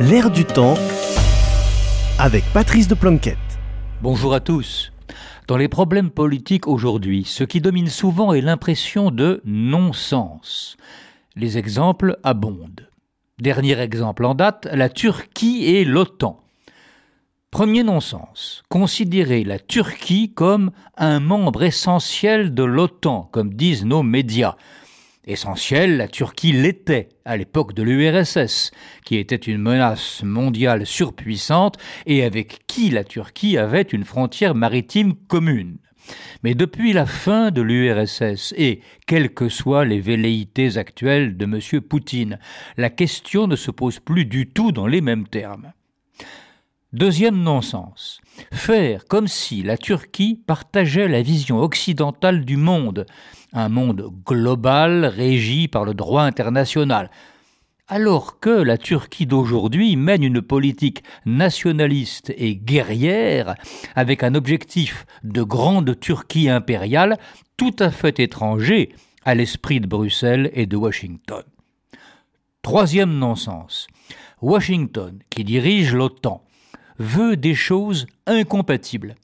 L'air 0.00 0.28
du 0.28 0.44
temps 0.44 0.74
avec 2.18 2.42
Patrice 2.52 2.88
de 2.88 2.96
Planquette. 2.96 3.38
Bonjour 4.02 4.34
à 4.34 4.40
tous. 4.40 4.92
Dans 5.46 5.56
les 5.56 5.68
problèmes 5.68 6.10
politiques 6.10 6.66
aujourd'hui, 6.66 7.22
ce 7.24 7.44
qui 7.44 7.60
domine 7.60 7.86
souvent 7.86 8.32
est 8.32 8.40
l'impression 8.40 9.12
de 9.12 9.40
non-sens. 9.44 10.76
Les 11.36 11.58
exemples 11.58 12.18
abondent. 12.24 12.90
Dernier 13.38 13.78
exemple 13.78 14.24
en 14.24 14.34
date, 14.34 14.66
la 14.72 14.88
Turquie 14.88 15.64
et 15.64 15.84
l'OTAN. 15.84 16.40
Premier 17.52 17.84
non-sens, 17.84 18.64
considérer 18.68 19.44
la 19.44 19.60
Turquie 19.60 20.32
comme 20.34 20.72
un 20.96 21.20
membre 21.20 21.62
essentiel 21.62 22.52
de 22.52 22.64
l'OTAN, 22.64 23.28
comme 23.30 23.54
disent 23.54 23.84
nos 23.84 24.02
médias. 24.02 24.56
Essentiel, 25.26 25.96
la 25.96 26.08
Turquie 26.08 26.52
l'était 26.52 27.08
à 27.24 27.36
l'époque 27.36 27.72
de 27.72 27.82
l'URSS, 27.82 28.70
qui 29.04 29.16
était 29.16 29.36
une 29.36 29.58
menace 29.58 30.22
mondiale 30.22 30.86
surpuissante 30.86 31.78
et 32.04 32.24
avec 32.24 32.66
qui 32.66 32.90
la 32.90 33.04
Turquie 33.04 33.56
avait 33.56 33.82
une 33.82 34.04
frontière 34.04 34.54
maritime 34.54 35.14
commune. 35.14 35.78
Mais 36.42 36.54
depuis 36.54 36.92
la 36.92 37.06
fin 37.06 37.50
de 37.50 37.62
l'URSS 37.62 38.52
et 38.58 38.80
quelles 39.06 39.32
que 39.32 39.48
soient 39.48 39.86
les 39.86 40.00
velléités 40.00 40.76
actuelles 40.76 41.38
de 41.38 41.44
M. 41.44 41.80
Poutine, 41.80 42.38
la 42.76 42.90
question 42.90 43.46
ne 43.46 43.56
se 43.56 43.70
pose 43.70 44.00
plus 44.00 44.26
du 44.26 44.48
tout 44.50 44.72
dans 44.72 44.86
les 44.86 45.00
mêmes 45.00 45.26
termes. 45.26 45.72
Deuxième 46.92 47.42
non-sens. 47.42 48.20
Faire 48.52 49.06
comme 49.06 49.26
si 49.26 49.64
la 49.64 49.76
Turquie 49.76 50.40
partageait 50.46 51.08
la 51.08 51.22
vision 51.22 51.58
occidentale 51.58 52.44
du 52.44 52.56
monde, 52.56 53.06
un 53.54 53.68
monde 53.68 54.10
global 54.26 55.06
régi 55.06 55.68
par 55.68 55.84
le 55.84 55.94
droit 55.94 56.22
international, 56.22 57.10
alors 57.88 58.40
que 58.40 58.50
la 58.50 58.78
Turquie 58.78 59.26
d'aujourd'hui 59.26 59.96
mène 59.96 60.24
une 60.24 60.42
politique 60.42 61.02
nationaliste 61.24 62.32
et 62.36 62.56
guerrière 62.56 63.54
avec 63.94 64.22
un 64.22 64.34
objectif 64.34 65.06
de 65.22 65.42
grande 65.42 65.98
Turquie 66.00 66.48
impériale 66.48 67.18
tout 67.56 67.76
à 67.78 67.90
fait 67.90 68.18
étranger 68.20 68.94
à 69.24 69.34
l'esprit 69.34 69.80
de 69.80 69.86
Bruxelles 69.86 70.50
et 70.54 70.66
de 70.66 70.76
Washington. 70.76 71.44
Troisième 72.62 73.18
non-sens. 73.18 73.86
Washington, 74.40 75.18
qui 75.30 75.44
dirige 75.44 75.94
l'OTAN, 75.94 76.42
veut 76.98 77.36
des 77.36 77.54
choses 77.54 78.06
incompatibles. 78.26 79.14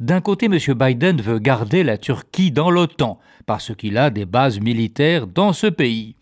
D'un 0.00 0.20
côté, 0.20 0.46
M. 0.46 0.58
Biden 0.74 1.20
veut 1.20 1.40
garder 1.40 1.82
la 1.82 1.98
Turquie 1.98 2.52
dans 2.52 2.70
l'OTAN, 2.70 3.18
parce 3.46 3.74
qu'il 3.74 3.98
a 3.98 4.10
des 4.10 4.26
bases 4.26 4.60
militaires 4.60 5.26
dans 5.26 5.52
ce 5.52 5.66
pays. 5.66 6.14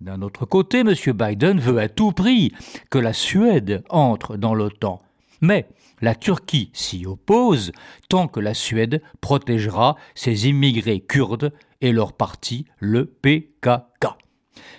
D'un 0.00 0.22
autre 0.22 0.46
côté, 0.46 0.78
M. 0.78 0.94
Biden 1.14 1.60
veut 1.60 1.78
à 1.78 1.90
tout 1.90 2.12
prix 2.12 2.52
que 2.88 2.98
la 2.98 3.12
Suède 3.12 3.84
entre 3.90 4.36
dans 4.36 4.54
l'OTAN. 4.54 5.02
Mais 5.42 5.68
la 6.00 6.14
Turquie 6.14 6.70
s'y 6.72 7.04
oppose 7.04 7.72
tant 8.08 8.26
que 8.26 8.40
la 8.40 8.54
Suède 8.54 9.02
protégera 9.20 9.96
ses 10.14 10.48
immigrés 10.48 11.00
kurdes 11.00 11.52
et 11.82 11.92
leur 11.92 12.14
parti, 12.14 12.64
le 12.78 13.04
PKK. 13.04 14.06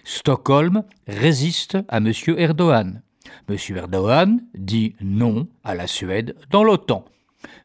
Stockholm 0.04 0.84
résiste 1.08 1.78
à 1.88 1.98
M. 1.98 2.12
Erdogan. 2.38 3.04
M. 3.48 3.56
Erdogan 3.76 4.42
dit 4.56 4.96
non 5.00 5.48
à 5.64 5.76
la 5.76 5.86
Suède 5.86 6.36
dans 6.50 6.64
l'OTAN. 6.64 7.06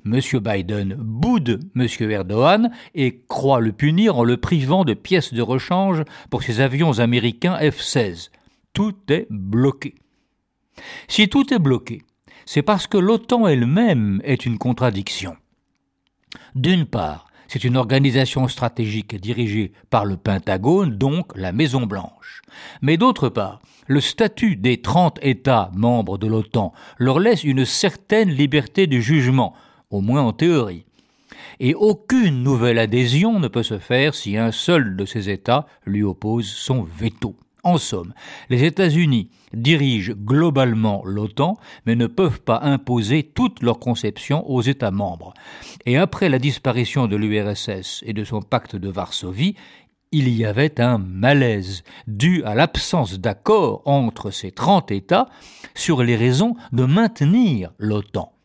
M. 0.05 0.21
Biden 0.41 0.95
boude 0.99 1.61
M. 1.75 1.87
Erdogan 2.11 2.71
et 2.95 3.23
croit 3.29 3.61
le 3.61 3.73
punir 3.73 4.17
en 4.17 4.25
le 4.25 4.37
privant 4.37 4.85
de 4.85 4.95
pièces 4.95 5.35
de 5.35 5.43
rechange 5.43 6.03
pour 6.31 6.43
ses 6.43 6.61
avions 6.61 6.99
américains 6.99 7.57
F-16. 7.57 8.31
Tout 8.73 8.97
est 9.09 9.27
bloqué. 9.31 9.95
Si 11.09 11.29
tout 11.29 11.53
est 11.53 11.59
bloqué, 11.59 12.03
c'est 12.45 12.63
parce 12.63 12.87
que 12.87 12.99
l'OTAN 12.99 13.47
elle-même 13.47 14.21
est 14.25 14.47
une 14.47 14.59
contradiction. 14.59 15.37
D'une 16.55 16.85
part, 16.85 17.27
c'est 17.49 17.65
une 17.65 17.77
organisation 17.77 18.49
stratégique 18.49 19.15
dirigée 19.21 19.73
par 19.91 20.05
le 20.05 20.17
Pentagone, 20.17 20.97
donc 20.97 21.37
la 21.37 21.53
Maison 21.53 21.87
Blanche. 21.87 22.43
Mais 22.83 22.97
d'autre 22.97 23.29
part, 23.29 23.61
le 23.87 24.01
statut 24.01 24.57
des 24.57 24.81
30 24.81 25.19
États 25.23 25.71
membres 25.75 26.19
de 26.19 26.27
l'OTAN 26.27 26.73
leur 26.99 27.21
laisse 27.21 27.45
une 27.45 27.65
certaine 27.65 28.31
liberté 28.31 28.87
de 28.87 28.99
jugement, 28.99 29.55
au 29.91 30.01
moins 30.01 30.23
en 30.23 30.33
théorie. 30.33 30.85
Et 31.61 31.75
aucune 31.75 32.43
nouvelle 32.43 32.79
adhésion 32.79 33.39
ne 33.41 33.49
peut 33.49 33.63
se 33.63 33.79
faire 33.79 34.15
si 34.15 34.37
un 34.37 34.53
seul 34.53 34.97
de 34.97 35.05
ces 35.05 35.31
États 35.31 35.67
lui 35.85 36.03
oppose 36.03 36.47
son 36.47 36.83
veto. 36.83 37.35
En 37.67 37.79
somme, 37.79 38.15
les 38.49 38.63
États-Unis 38.63 39.29
dirigent 39.53 40.13
globalement 40.17 41.03
l'OTAN, 41.05 41.59
mais 41.85 41.97
ne 41.97 42.07
peuvent 42.07 42.41
pas 42.41 42.61
imposer 42.63 43.25
toute 43.25 43.61
leur 43.61 43.81
conception 43.81 44.49
aux 44.49 44.63
États 44.63 44.93
membres. 44.93 45.35
Et 45.85 45.97
après 45.97 46.29
la 46.29 46.39
disparition 46.39 47.09
de 47.09 47.17
l'URSS 47.17 48.05
et 48.07 48.13
de 48.13 48.23
son 48.23 48.41
pacte 48.41 48.77
de 48.77 48.89
Varsovie, 48.89 49.57
il 50.13 50.29
y 50.29 50.45
avait 50.45 50.81
un 50.81 50.99
malaise 50.99 51.83
dû 52.07 52.45
à 52.45 52.55
l'absence 52.55 53.19
d'accord 53.19 53.83
entre 53.85 54.31
ces 54.31 54.53
30 54.53 54.93
États 54.93 55.29
sur 55.75 56.05
les 56.05 56.15
raisons 56.15 56.55
de 56.71 56.85
maintenir 56.85 57.73
l'OTAN. 57.79 58.36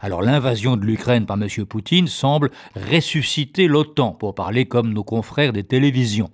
Alors 0.00 0.22
l'invasion 0.22 0.76
de 0.76 0.84
l'Ukraine 0.84 1.26
par 1.26 1.40
M. 1.40 1.48
Poutine 1.66 2.08
semble 2.08 2.50
ressusciter 2.74 3.68
l'OTAN, 3.68 4.12
pour 4.12 4.34
parler 4.34 4.66
comme 4.66 4.92
nos 4.92 5.04
confrères 5.04 5.52
des 5.52 5.64
télévisions. 5.64 6.30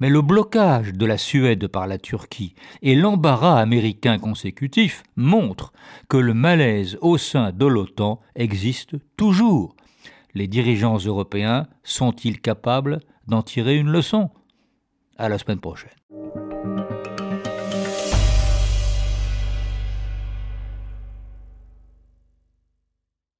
Mais 0.00 0.10
le 0.10 0.22
blocage 0.22 0.92
de 0.92 1.06
la 1.06 1.18
Suède 1.18 1.68
par 1.68 1.86
la 1.86 1.98
Turquie 1.98 2.54
et 2.82 2.94
l'embarras 2.96 3.60
américain 3.60 4.18
consécutif 4.18 5.04
montrent 5.16 5.72
que 6.08 6.16
le 6.16 6.34
malaise 6.34 6.98
au 7.00 7.16
sein 7.16 7.52
de 7.52 7.66
l'OTAN 7.66 8.20
existe 8.34 8.96
toujours. 9.16 9.76
Les 10.34 10.48
dirigeants 10.48 10.98
européens 10.98 11.68
sont-ils 11.84 12.40
capables 12.40 13.00
d'en 13.28 13.42
tirer 13.42 13.76
une 13.76 13.90
leçon? 13.90 14.30
À 15.16 15.28
la 15.28 15.38
semaine 15.38 15.60
prochaine. 15.60 15.90